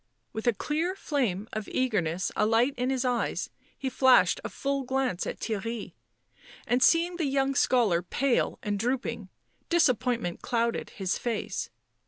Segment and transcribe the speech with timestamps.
[0.33, 5.27] With a clear flame of eagerness alight in his eyes he flashed a full glance
[5.27, 5.93] at Theirry,
[6.65, 9.29] and, seeing the young scholar pale and drooping,
[9.69, 11.69] disap pointment clouded his face.